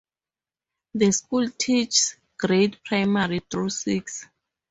[0.95, 4.25] The school teaches grades primary through six.